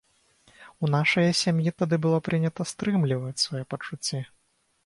[0.85, 4.19] У нашай сям'і тады было прынята стрымліваць свае пачуцці.